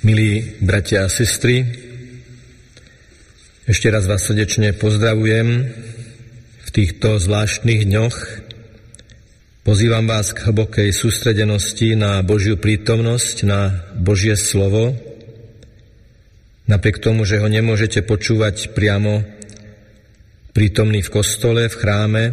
[0.00, 1.60] Milí bratia a sestry,
[3.68, 5.48] ešte raz vás srdečne pozdravujem
[6.64, 8.16] v týchto zvláštnych dňoch.
[9.60, 14.96] Pozývam vás k hlbokej sústredenosti na Božiu prítomnosť, na Božie slovo.
[16.64, 19.20] Napriek tomu, že ho nemôžete počúvať priamo
[20.56, 22.24] prítomný v kostole, v chráme,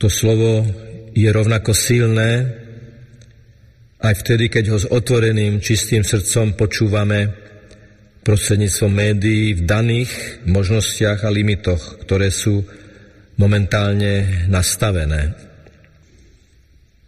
[0.00, 0.64] to slovo
[1.12, 2.59] je rovnako silné,
[4.00, 7.36] aj vtedy, keď ho s otvoreným, čistým srdcom počúvame
[8.24, 10.12] prostredníctvom médií v daných
[10.48, 12.64] možnostiach a limitoch, ktoré sú
[13.36, 15.36] momentálne nastavené.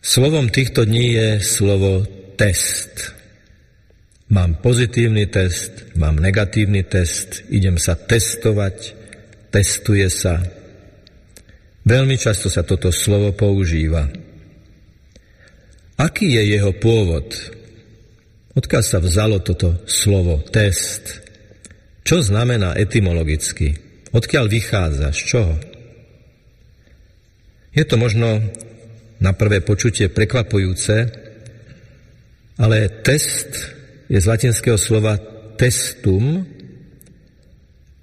[0.03, 2.05] Slovom týchto dní je slovo
[2.37, 3.15] test.
[4.33, 8.97] Mám pozitívny test, mám negatívny test, idem sa testovať,
[9.53, 10.41] testuje sa.
[11.85, 14.22] Veľmi často sa toto slovo používa.
[16.01, 17.29] Aký je jeho pôvod?
[18.53, 21.25] Odkiaľ sa vzalo toto slovo test?
[22.05, 23.77] Čo znamená etymologicky?
[24.13, 25.09] Odkiaľ vychádza?
[25.13, 25.55] Z čoho?
[27.73, 28.45] Je to možno
[29.17, 31.09] na prvé počutie prekvapujúce,
[32.61, 33.73] ale test
[34.13, 35.17] je z latinského slova
[35.57, 36.45] testum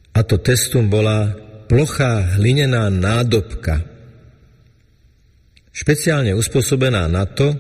[0.09, 1.37] a to testum bola
[1.69, 3.85] plochá hlinená nádobka,
[5.69, 7.53] špeciálne uspôsobená na to,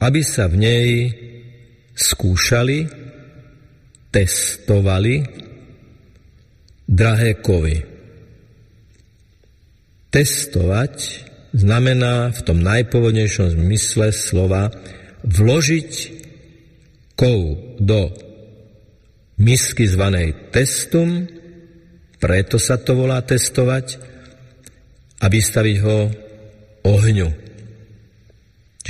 [0.00, 0.88] aby sa v nej
[1.92, 2.88] skúšali,
[4.10, 5.22] testovali
[6.88, 7.84] drahé kovy.
[10.10, 10.94] Testovať
[11.54, 14.74] znamená v tom najpôvodnejšom zmysle slova
[15.22, 15.92] vložiť
[17.14, 17.40] kov
[17.78, 18.10] do
[19.38, 21.28] misky zvanej testum,
[22.18, 24.10] preto sa to volá testovať,
[25.20, 25.98] a vystaviť ho
[26.88, 27.28] ohňu.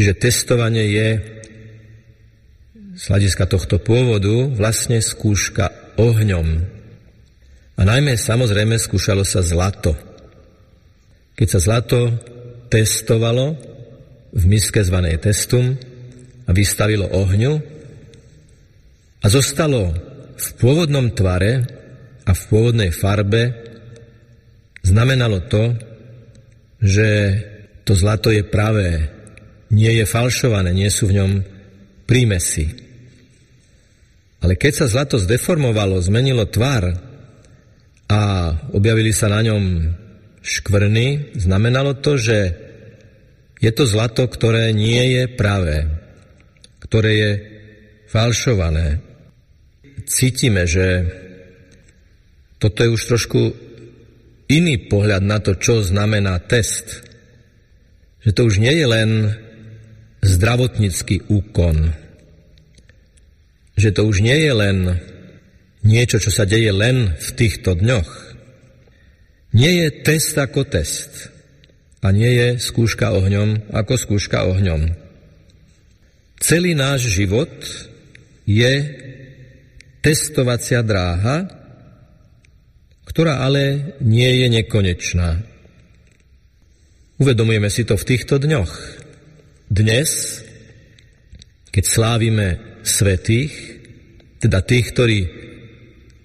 [0.01, 1.09] Čiže testovanie je
[2.97, 5.69] z hľadiska tohto pôvodu vlastne skúška
[6.01, 6.65] ohňom.
[7.77, 9.92] A najmä samozrejme skúšalo sa zlato.
[11.36, 12.17] Keď sa zlato
[12.73, 13.61] testovalo
[14.33, 15.77] v miske zvanej testum
[16.48, 17.61] a vystavilo ohňu
[19.20, 19.92] a zostalo
[20.33, 21.69] v pôvodnom tvare
[22.24, 23.53] a v pôvodnej farbe,
[24.80, 25.77] znamenalo to,
[26.80, 27.08] že
[27.85, 29.20] to zlato je pravé,
[29.70, 31.33] nie je falšované, nie sú v ňom
[32.07, 32.75] prímesy.
[34.41, 36.91] Ale keď sa zlato zdeformovalo, zmenilo tvar
[38.11, 38.20] a
[38.75, 39.95] objavili sa na ňom
[40.41, 42.39] škvrny, znamenalo to, že
[43.61, 45.86] je to zlato, ktoré nie je pravé,
[46.80, 47.30] ktoré je
[48.09, 49.05] falšované.
[50.09, 51.07] Cítime, že
[52.57, 53.41] toto je už trošku
[54.51, 57.05] iný pohľad na to, čo znamená test.
[58.25, 59.11] Že to už nie je len
[60.20, 61.92] zdravotnícky úkon.
[63.77, 64.79] Že to už nie je len
[65.81, 68.11] niečo, čo sa deje len v týchto dňoch.
[69.57, 71.33] Nie je test ako test
[72.05, 74.95] a nie je skúška ohňom ako skúška ohňom.
[76.41, 77.51] Celý náš život
[78.48, 78.73] je
[80.01, 81.48] testovacia dráha,
[83.05, 85.45] ktorá ale nie je nekonečná.
[87.20, 88.99] Uvedomujeme si to v týchto dňoch.
[89.70, 90.42] Dnes,
[91.70, 92.48] keď slávime
[92.83, 93.55] svetých,
[94.42, 95.19] teda tých, ktorí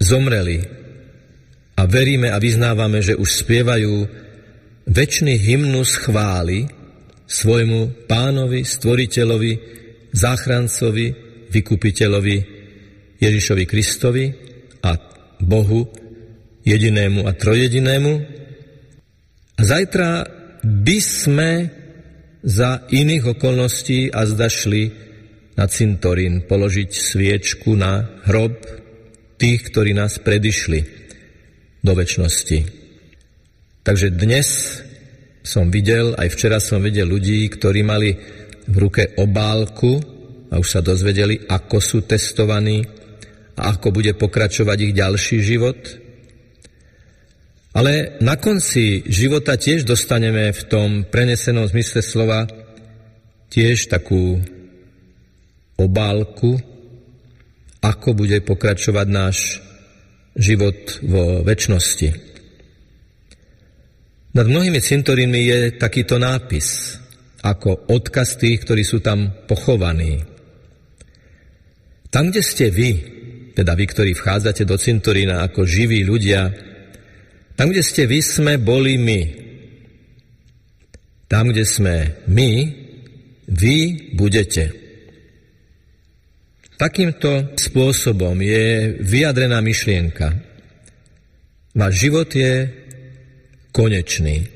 [0.02, 0.66] zomreli
[1.78, 3.94] a veríme a vyznávame, že už spievajú
[4.90, 6.66] väčší hymnus chvály
[7.30, 9.52] svojmu pánovi, stvoriteľovi,
[10.10, 11.06] záchrancovi,
[11.46, 12.36] vykupiteľovi
[13.22, 14.26] Ježišovi Kristovi
[14.82, 14.90] a
[15.38, 15.86] Bohu
[16.66, 18.12] jedinému a trojedinému.
[19.54, 20.26] Zajtra
[20.66, 21.50] by sme
[22.46, 24.46] za iných okolností a zda
[25.58, 28.54] na cintorín položiť sviečku na hrob
[29.34, 30.80] tých, ktorí nás predišli
[31.82, 32.58] do väčšnosti.
[33.82, 34.46] Takže dnes
[35.42, 38.14] som videl, aj včera som videl ľudí, ktorí mali
[38.66, 39.98] v ruke obálku
[40.50, 42.86] a už sa dozvedeli, ako sú testovaní
[43.58, 45.78] a ako bude pokračovať ich ďalší život–
[47.76, 52.48] ale na konci života tiež dostaneme v tom prenesenom zmysle slova
[53.52, 54.40] tiež takú
[55.76, 56.56] obálku,
[57.84, 59.60] ako bude pokračovať náš
[60.32, 62.08] život vo väčšnosti.
[64.32, 66.96] Nad mnohými cintorínmi je takýto nápis,
[67.44, 70.24] ako odkaz tých, ktorí sú tam pochovaní.
[72.08, 72.90] Tam, kde ste vy,
[73.52, 76.72] teda vy, ktorí vchádzate do cintorína ako živí ľudia,
[77.56, 79.20] tam, kde ste vy, sme boli my.
[81.26, 82.50] Tam, kde sme my,
[83.48, 83.76] vy
[84.14, 84.70] budete.
[86.76, 90.36] Takýmto spôsobom je vyjadrená myšlienka.
[91.72, 92.68] Váš život je
[93.72, 94.52] konečný.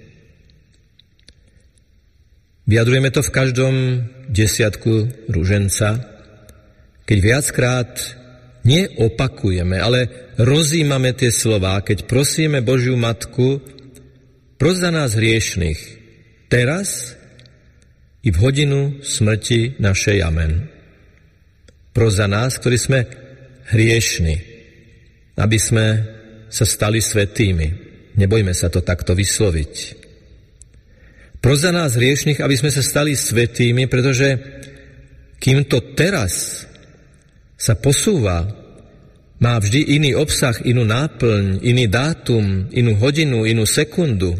[2.68, 3.74] Vyjadrujeme to v každom
[4.28, 6.06] desiatku ruženca,
[7.08, 8.19] keď viackrát
[8.66, 13.60] neopakujeme, ale rozímame tie slová, keď prosíme Božiu Matku,
[14.60, 15.80] pros za nás hriešných,
[16.52, 17.16] teraz
[18.20, 20.18] i v hodinu smrti našej.
[20.20, 20.80] Amen
[21.90, 23.00] pro za nás, ktorí sme
[23.70, 24.36] hriešni,
[25.38, 25.86] aby sme
[26.50, 27.90] sa stali svetými.
[28.18, 29.74] Nebojme sa to takto vysloviť.
[31.40, 34.28] Pro za nás hriešných, aby sme sa stali svetými, pretože
[35.40, 36.64] kým to teraz
[37.60, 38.48] sa posúva,
[39.36, 44.32] má vždy iný obsah, inú náplň, iný dátum, inú hodinu, inú sekundu.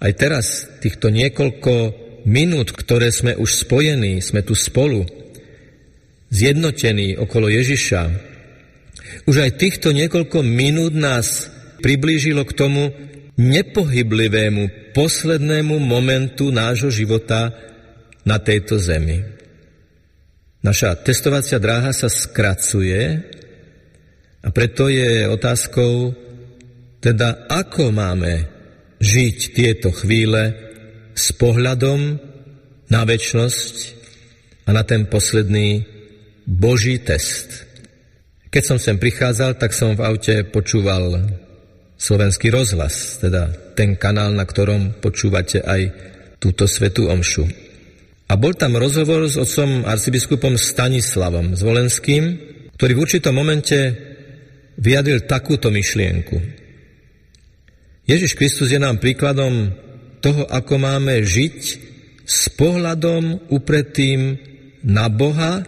[0.00, 1.72] Aj teraz, týchto niekoľko
[2.28, 5.08] minút, ktoré sme už spojení, sme tu spolu,
[6.28, 8.02] zjednotení okolo Ježiša.
[9.24, 11.48] Už aj týchto niekoľko minút nás
[11.80, 12.92] priblížilo k tomu
[13.40, 17.56] nepohyblivému poslednému momentu nášho života
[18.24, 19.39] na tejto zemi.
[20.60, 23.00] Naša testovacia dráha sa skracuje
[24.44, 26.12] a preto je otázkou,
[27.00, 28.44] teda ako máme
[29.00, 30.52] žiť tieto chvíle
[31.16, 32.20] s pohľadom
[32.92, 33.74] na väčnosť
[34.68, 35.88] a na ten posledný
[36.44, 37.64] Boží test.
[38.52, 41.24] Keď som sem prichádzal, tak som v aute počúval
[41.96, 45.82] slovenský rozhlas, teda ten kanál, na ktorom počúvate aj
[46.36, 47.69] túto svetú omšu.
[48.30, 52.38] A bol tam rozhovor s otcom arcibiskupom Stanislavom Zvolenským,
[52.78, 53.76] ktorý v určitom momente
[54.78, 56.38] vyjadril takúto myšlienku.
[58.06, 59.74] Ježiš Kristus je nám príkladom
[60.22, 61.58] toho, ako máme žiť
[62.22, 64.38] s pohľadom upretým
[64.86, 65.66] na Boha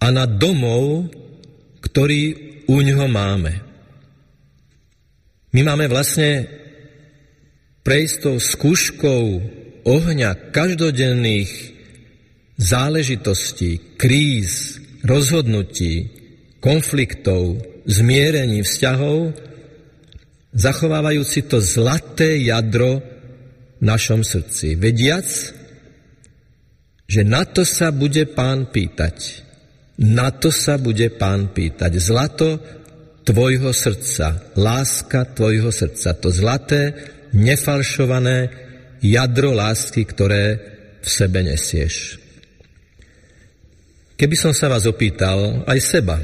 [0.00, 1.12] a na domov,
[1.84, 2.22] ktorý
[2.72, 3.52] u ňoho máme.
[5.52, 6.48] My máme vlastne
[7.84, 9.24] prejsť tou skúškou
[9.84, 11.50] ohňa každodenných
[12.60, 16.12] záležitostí, kríz, rozhodnutí,
[16.60, 19.32] konfliktov, zmierení vzťahov,
[20.52, 23.00] zachovávajúci to zlaté jadro
[23.80, 24.76] v našom srdci.
[24.76, 25.24] Vediac,
[27.10, 29.48] že na to sa bude pán pýtať.
[30.00, 31.96] Na to sa bude pán pýtať.
[31.98, 32.60] Zlato
[33.24, 36.94] tvojho srdca, láska tvojho srdca, to zlaté,
[37.32, 38.69] nefalšované
[39.00, 40.44] jadro lásky, ktoré
[41.00, 42.20] v sebe nesieš.
[44.20, 46.20] Keby som sa vás opýtal, aj seba,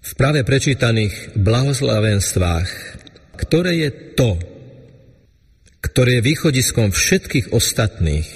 [0.00, 2.68] v práve prečítaných blahoslavenstvách,
[3.36, 4.40] ktoré je to,
[5.84, 8.28] ktoré je východiskom všetkých ostatných,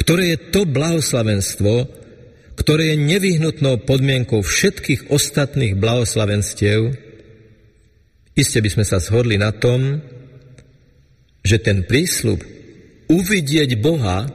[0.00, 1.74] ktoré je to blahoslavenstvo,
[2.56, 6.96] ktoré je nevyhnutnou podmienkou všetkých ostatných blahoslavenstiev,
[8.32, 10.00] iste by sme sa zhodli na tom,
[11.42, 12.40] že ten prísľub
[13.10, 14.30] uvidieť Boha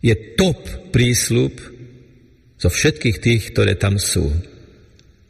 [0.00, 0.62] je top
[0.94, 1.54] prísľub
[2.56, 4.30] zo všetkých tých, ktoré tam sú.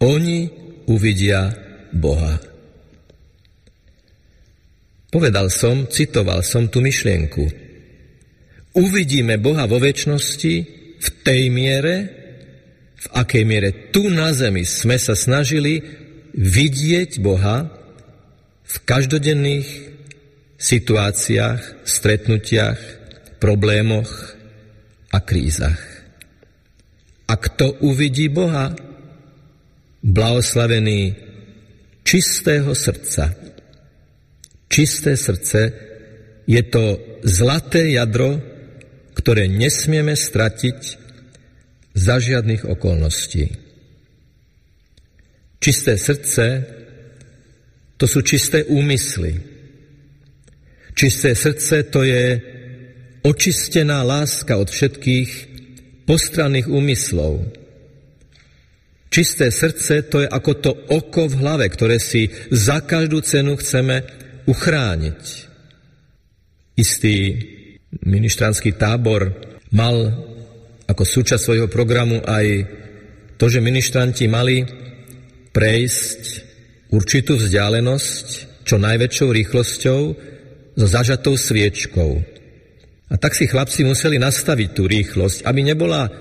[0.04, 0.52] Oni
[0.86, 1.56] uvidia
[1.90, 2.38] Boha.
[5.10, 7.44] Povedal som, citoval som tú myšlienku.
[8.76, 10.54] Uvidíme Boha vo väčšnosti,
[10.96, 11.94] v tej miere,
[12.96, 15.84] v akej miere tu na zemi sme sa snažili
[16.36, 17.69] vidieť Boha
[18.66, 19.69] v každodenných
[20.56, 22.81] situáciách, stretnutiach,
[23.41, 24.10] problémoch
[25.13, 25.81] a krízach.
[27.27, 28.72] A kto uvidí Boha?
[30.06, 31.19] Blahoslavený
[32.06, 33.34] čistého srdca.
[34.70, 35.60] Čisté srdce
[36.46, 38.39] je to zlaté jadro,
[39.19, 40.79] ktoré nesmieme stratiť
[41.96, 43.51] za žiadnych okolností.
[45.58, 46.44] Čisté srdce
[47.98, 49.56] to sú čisté úmysly.
[50.96, 52.41] Čisté srdce to je
[53.20, 55.31] očistená láska od všetkých
[56.08, 57.44] postranných úmyslov.
[59.12, 64.08] Čisté srdce to je ako to oko v hlave, ktoré si za každú cenu chceme
[64.48, 65.22] uchrániť.
[66.81, 67.17] Istý
[68.08, 69.36] ministranský tábor
[69.76, 69.96] mal
[70.88, 72.46] ako súčasť svojho programu aj
[73.36, 74.65] to, že ministranti mali
[75.53, 76.20] prejsť
[76.88, 78.26] určitú vzdialenosť
[78.65, 80.00] čo najväčšou rýchlosťou
[80.76, 82.20] so zažatou sviečkou.
[83.08, 86.12] A tak si chlapci museli nastaviť tú rýchlosť, aby nebola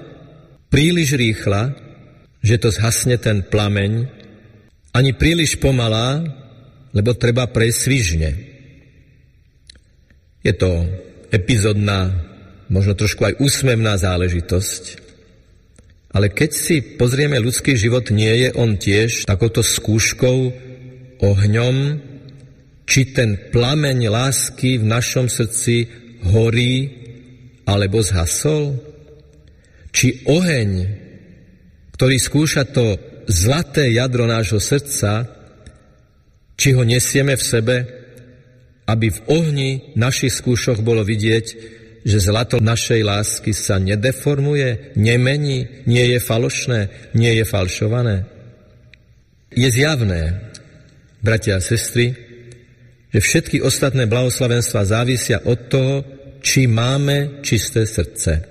[0.72, 1.76] príliš rýchla,
[2.40, 4.08] že to zhasne ten plameň,
[4.96, 6.24] ani príliš pomalá,
[6.96, 8.32] lebo treba prejsť svižne.
[10.46, 10.88] Je to
[11.34, 12.16] epizodná
[12.72, 15.04] možno trošku aj úsmevná záležitosť.
[16.16, 20.38] Ale keď si pozrieme ľudský život, nie je on tiež takouto skúškou,
[21.20, 21.76] ohňom,
[22.86, 25.90] či ten plameň lásky v našom srdci
[26.30, 26.90] horí
[27.66, 28.78] alebo zhasol?
[29.90, 30.70] Či oheň,
[31.98, 35.26] ktorý skúša to zlaté jadro nášho srdca,
[36.56, 37.76] či ho nesieme v sebe,
[38.86, 41.46] aby v ohni našich skúšok bolo vidieť,
[42.06, 48.30] že zlato našej lásky sa nedeformuje, nemení, nie je falošné, nie je falšované.
[49.50, 50.54] Je zjavné,
[51.26, 52.14] bratia a sestry,
[53.16, 56.04] že všetky ostatné blahoslavenstva závisia od toho,
[56.44, 58.44] či máme čisté srdce.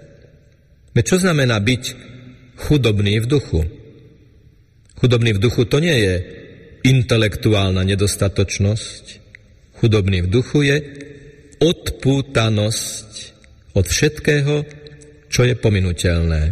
[0.97, 1.83] Veď čo znamená byť
[2.57, 3.61] chudobný v duchu?
[4.97, 6.15] Chudobný v duchu to nie je
[6.81, 9.05] intelektuálna nedostatočnosť.
[9.85, 10.77] Chudobný v duchu je
[11.61, 13.09] odpútanosť
[13.77, 14.65] od všetkého,
[15.29, 16.43] čo je pominuteľné.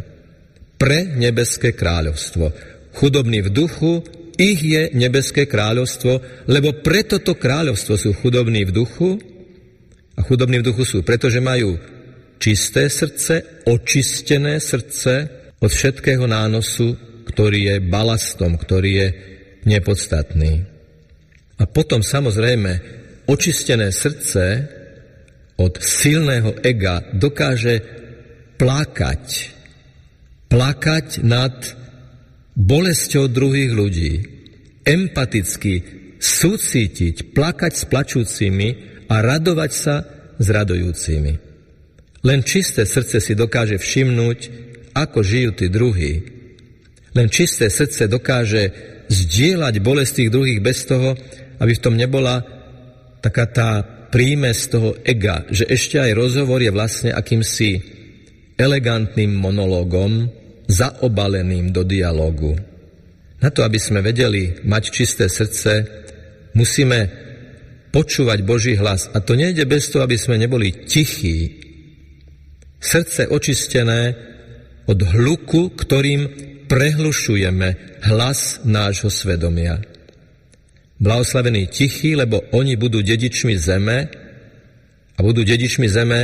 [0.77, 2.53] Pre nebeské kráľovstvo.
[2.93, 4.05] Chudobní v duchu,
[4.39, 9.11] ich je nebeské kráľovstvo, lebo preto to kráľovstvo sú chudobní v duchu
[10.17, 11.77] a chudobní v duchu sú, pretože majú
[12.43, 15.13] čisté srdce, očistené srdce
[15.63, 16.99] od všetkého nánosu,
[17.29, 19.09] ktorý je balastom, ktorý je
[19.65, 20.67] nepodstatný.
[21.63, 22.71] A potom samozrejme
[23.31, 24.67] očistené srdce
[25.55, 27.79] od silného ega dokáže
[28.59, 29.55] plakať.
[30.51, 31.55] Plakať nad
[32.57, 34.13] bolesťou druhých ľudí.
[34.83, 35.75] Empaticky
[36.19, 38.69] súcítiť, plakať s plačúcimi
[39.11, 39.95] a radovať sa
[40.39, 41.33] s radujúcimi.
[42.23, 44.39] Len čisté srdce si dokáže všimnúť,
[44.95, 46.13] ako žijú tí druhí.
[47.13, 48.63] Len čisté srdce dokáže
[49.11, 51.19] zdieľať bolest tých druhých bez toho,
[51.59, 52.43] aby v tom nebola
[53.23, 53.71] taká tá
[54.13, 57.81] z toho ega, že ešte aj rozhovor je vlastne akýmsi
[58.61, 60.29] elegantným monológom,
[60.69, 62.55] zaobaleným do dialogu.
[63.43, 65.83] Na to, aby sme vedeli mať čisté srdce,
[66.55, 67.11] musíme
[67.91, 69.11] počúvať Boží hlas.
[69.13, 71.61] A to nejde bez toho, aby sme neboli tichí.
[72.79, 74.15] Srdce očistené
[74.87, 76.21] od hluku, ktorým
[76.67, 79.79] prehlušujeme hlas nášho svedomia.
[81.03, 84.07] Blahoslavení tichí, lebo oni budú dedičmi zeme
[85.15, 86.21] a budú dedičmi zeme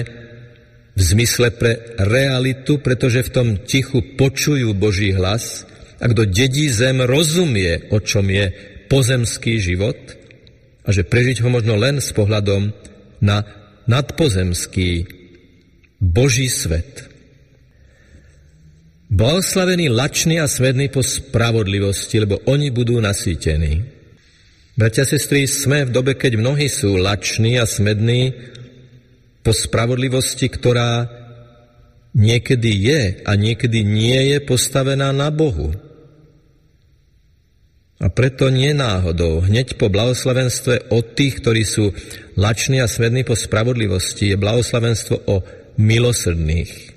[0.98, 5.62] v zmysle pre realitu, pretože v tom tichu počujú Boží hlas
[6.02, 8.50] a kto dedí zem, rozumie, o čom je
[8.90, 9.94] pozemský život
[10.82, 12.74] a že prežiť ho možno len s pohľadom
[13.22, 13.46] na
[13.86, 15.06] nadpozemský
[16.02, 17.06] Boží svet.
[19.08, 23.86] Blahoslavení lační a svední po spravodlivosti, lebo oni budú nasýtení.
[24.74, 28.34] Bratia sestry, sme v dobe, keď mnohí sú lační a smední
[29.48, 31.08] po spravodlivosti, ktorá
[32.12, 35.72] niekedy je a niekedy nie je postavená na Bohu.
[37.96, 41.96] A preto nie náhodou, hneď po blahoslavenstve od tých, ktorí sú
[42.36, 45.40] lační a smední po spravodlivosti, je blahoslavenstvo o
[45.80, 46.92] milosrdných.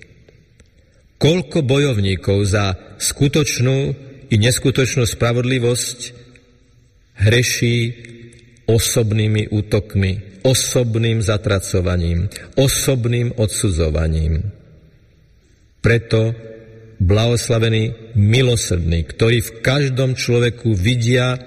[1.24, 3.96] Koľko bojovníkov za skutočnú
[4.28, 6.00] i neskutočnú spravodlivosť
[7.16, 7.78] hreší
[8.68, 14.52] osobnými útokmi, osobným zatracovaním, osobným odsudzovaním.
[15.82, 16.34] Preto
[17.02, 21.42] blahoslavení milosrdní, ktorí v každom človeku vidia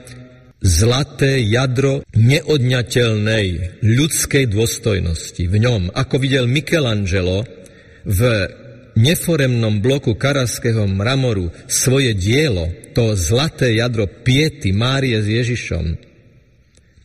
[0.65, 7.47] zlaté jadro neodňateľnej ľudskej dôstojnosti v ňom, ako videl Michelangelo
[8.03, 8.21] v
[8.97, 16.14] neforemnom bloku karaského mramoru svoje dielo, to zlaté jadro piety Márie s Ježišom,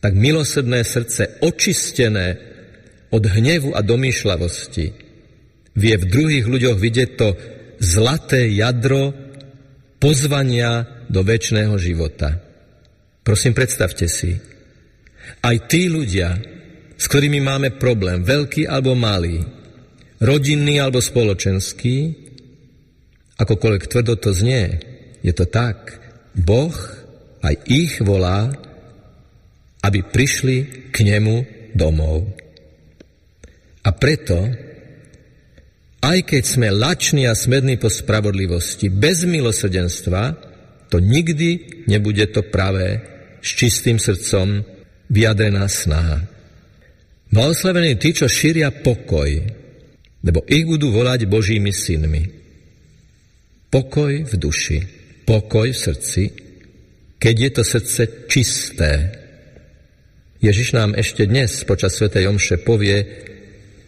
[0.00, 2.40] tak milosrdné srdce, očistené
[3.12, 4.86] od hnevu a domýšľavosti,
[5.76, 7.28] vie v druhých ľuďoch vidieť to
[7.80, 9.12] zlaté jadro
[10.00, 12.40] pozvania do väčšného života.
[13.20, 14.40] Prosím, predstavte si,
[15.44, 16.40] aj tí ľudia,
[16.96, 19.44] s ktorými máme problém, veľký alebo malý,
[20.20, 22.16] rodinný alebo spoločenský,
[23.40, 24.80] akokoľvek tvrdo to znie,
[25.20, 26.00] je to tak.
[26.36, 26.72] Boh
[27.40, 28.52] aj ich volá,
[29.80, 30.56] aby prišli
[30.92, 31.36] k nemu
[31.72, 32.28] domov.
[33.80, 34.36] A preto,
[36.04, 40.36] aj keď sme lační a smední po spravodlivosti, bez milosrdenstva,
[40.92, 43.00] to nikdy nebude to pravé,
[43.40, 44.60] s čistým srdcom
[45.08, 46.28] vyjadrená snaha.
[47.32, 49.30] Blahoslavení tí, čo šíria pokoj,
[50.20, 52.22] lebo ich budú volať Božími synmi.
[53.70, 54.78] Pokoj v duši,
[55.24, 56.22] pokoj v srdci,
[57.16, 58.92] keď je to srdce čisté.
[60.40, 62.08] Ježiš nám ešte dnes počas Sv.
[62.08, 63.28] Omše povie,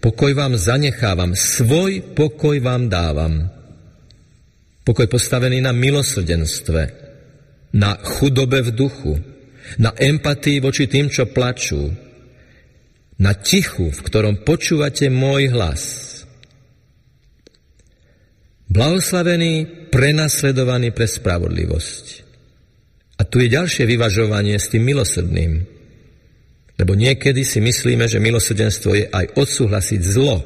[0.05, 3.49] Pokoj vám zanechávam, svoj pokoj vám dávam.
[4.83, 6.83] Pokoj postavený na milosrdenstve,
[7.73, 9.15] na chudobe v duchu,
[9.79, 11.89] na empatii voči tým, čo plačú,
[13.23, 15.83] na tichu, v ktorom počúvate môj hlas.
[18.67, 22.05] Blahoslavený, prenasledovaný pre spravodlivosť.
[23.17, 25.82] A tu je ďalšie vyvažovanie s tým milosrdným.
[26.83, 30.43] Lebo niekedy si myslíme, že milosrdenstvo je aj odsúhlasiť zlo,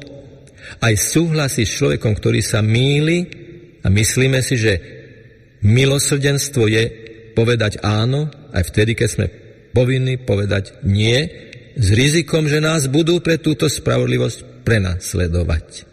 [0.85, 3.25] aj súhlasiť s človekom, ktorý sa míli
[3.81, 4.73] a myslíme si, že
[5.65, 6.83] milosrdenstvo je
[7.33, 9.25] povedať áno, aj vtedy, keď sme
[9.73, 11.25] povinní povedať nie,
[11.73, 15.89] s rizikom, že nás budú pre túto spravodlivosť prenasledovať.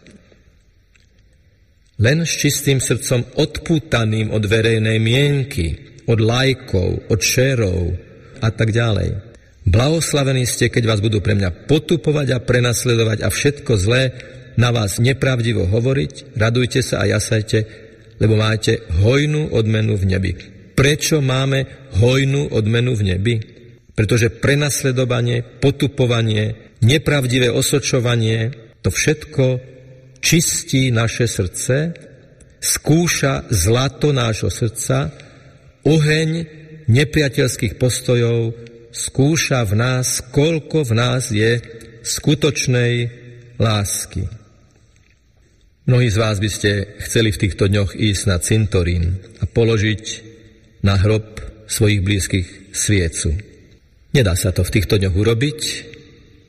[2.04, 5.72] Len s čistým srdcom odpútaným od verejnej mienky,
[6.04, 7.96] od lajkov, od šerov
[8.44, 9.23] a tak ďalej.
[9.64, 14.02] Blahoslavení ste, keď vás budú pre mňa potupovať a prenasledovať a všetko zlé
[14.60, 17.64] na vás nepravdivo hovoriť, radujte sa a jasajte,
[18.20, 20.32] lebo máte hojnú odmenu v nebi.
[20.76, 23.34] Prečo máme hojnú odmenu v nebi?
[23.96, 28.52] Pretože prenasledovanie, potupovanie, nepravdivé osočovanie,
[28.84, 29.44] to všetko
[30.20, 31.76] čistí naše srdce,
[32.60, 35.08] skúša zlato nášho srdca
[35.84, 36.30] Oheň
[36.88, 38.56] nepriateľských postojov
[38.94, 41.58] skúša v nás, koľko v nás je
[42.06, 42.92] skutočnej
[43.58, 44.30] lásky.
[45.84, 50.04] Mnohí z vás by ste chceli v týchto dňoch ísť na cintorín a položiť
[50.86, 53.34] na hrob svojich blízkych sviecu.
[54.14, 55.60] Nedá sa to v týchto dňoch urobiť,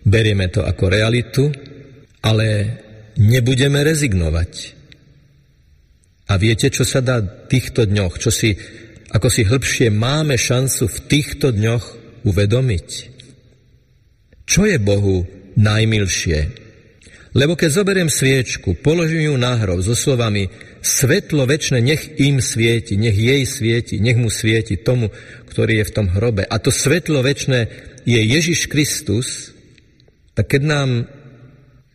[0.05, 1.49] berieme to ako realitu,
[2.21, 2.47] ale
[3.17, 4.53] nebudeme rezignovať.
[6.29, 8.53] A viete, čo sa dá v týchto dňoch, čo si
[9.15, 12.89] ako si hĺbšie máme šancu v týchto dňoch uvedomiť.
[14.45, 16.65] Čo je Bohu najmilšie?
[17.35, 20.47] Lebo keď zoberiem sviečku, položím ju na hrob so slovami
[20.79, 25.11] svetlo väčšie nech im svieti, nech jej svieti, nech mu svieti tomu,
[25.51, 26.47] ktorý je v tom hrobe.
[26.47, 27.59] A to svetlo väčšie
[28.07, 29.51] je Ježiš Kristus,
[30.31, 30.89] tak keď nám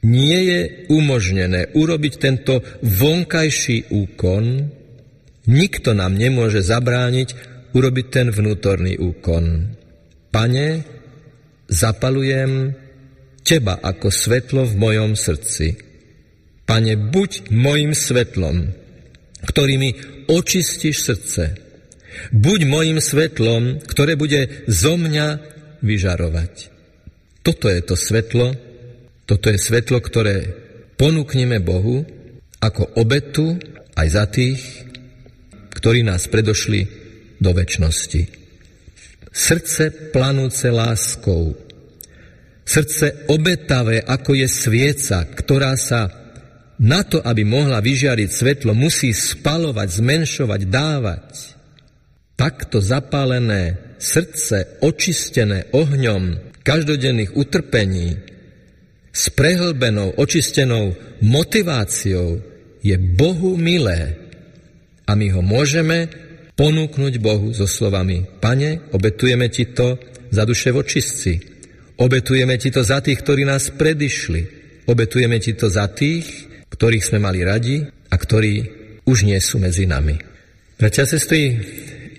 [0.05, 0.61] nie je
[0.93, 4.77] umožnené urobiť tento vonkajší úkon,
[5.51, 7.35] Nikto nám nemôže zabrániť
[7.73, 9.75] urobiť ten vnútorný úkon.
[10.31, 10.87] Pane,
[11.66, 12.75] zapalujem
[13.43, 15.75] Teba ako svetlo v mojom srdci.
[16.62, 18.71] Pane, buď mojim svetlom,
[19.43, 19.90] ktorý mi
[20.31, 21.59] očistíš srdce.
[22.31, 25.43] Buď mojim svetlom, ktoré bude zo mňa
[25.83, 26.71] vyžarovať.
[27.43, 28.55] Toto je to svetlo,
[29.27, 30.47] toto je svetlo, ktoré
[30.95, 32.05] ponúkneme Bohu
[32.61, 33.57] ako obetu
[33.97, 34.61] aj za tých,
[35.75, 36.87] ktorí nás predošli
[37.40, 38.23] do väčšnosti.
[39.31, 41.55] Srdce planúce láskou,
[42.66, 46.11] srdce obetavé, ako je svieca, ktorá sa
[46.81, 51.29] na to, aby mohla vyžiariť svetlo, musí spalovať, zmenšovať, dávať.
[52.35, 58.16] Takto zapálené srdce, očistené ohňom každodenných utrpení,
[59.11, 62.40] s prehlbenou, očistenou motiváciou
[62.81, 64.16] je Bohu milé
[65.05, 66.09] a my ho môžeme
[66.61, 69.96] ponúknuť Bohu so slovami Pane, obetujeme ti to
[70.29, 71.40] za duše vočistci,
[71.96, 74.42] obetujeme ti to za tých, ktorí nás predišli,
[74.85, 76.29] obetujeme ti to za tých,
[76.68, 78.55] ktorých sme mali radi a ktorí
[79.09, 80.20] už nie sú medzi nami.
[80.77, 81.57] Bratia sestry,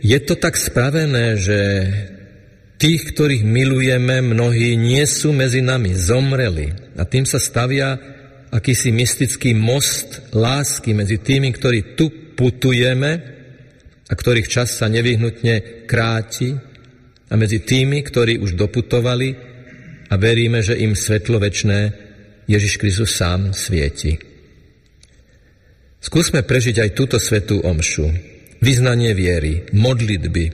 [0.01, 1.59] je to tak spravené, že
[2.81, 6.97] tých, ktorých milujeme, mnohí nie sú medzi nami, zomreli.
[6.97, 7.93] A tým sa stavia
[8.49, 13.40] akýsi mystický most lásky medzi tými, ktorí tu putujeme
[14.11, 16.51] a ktorých čas sa nevyhnutne kráti
[17.31, 19.29] a medzi tými, ktorí už doputovali
[20.11, 21.95] a veríme, že im svetlo väčné
[22.43, 24.19] Ježiš Kristus sám svieti.
[26.03, 28.11] Skúsme prežiť aj túto svetú omšu.
[28.59, 30.45] Vyznanie viery, modlitby,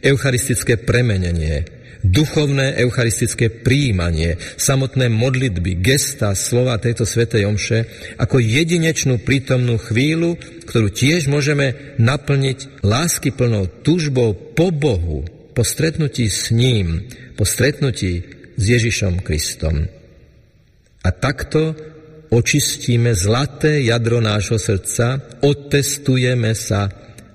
[0.00, 7.86] eucharistické premenenie, duchovné eucharistické príjmanie, samotné modlitby, gesta, slova tejto svetej omše
[8.18, 10.36] ako jedinečnú prítomnú chvíľu,
[10.66, 15.22] ktorú tiež môžeme naplniť lásky plnou tužbou po Bohu,
[15.54, 17.06] po stretnutí s ním,
[17.38, 18.26] po stretnutí
[18.58, 19.86] s Ježišom Kristom.
[21.02, 21.74] A takto
[22.30, 26.88] očistíme zlaté jadro nášho srdca, otestujeme sa,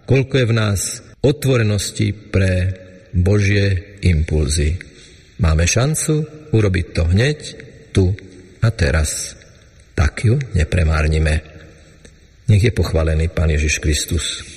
[0.08, 0.82] koľko je v nás
[1.20, 4.80] otvorenosti pre Božie impulzy.
[5.38, 7.40] Máme šancu urobiť to hneď,
[7.94, 8.12] tu
[8.62, 9.38] a teraz.
[9.94, 11.42] Tak ju nepremárnime.
[12.48, 14.57] Nech je pochválený Pán Ježiš Kristus.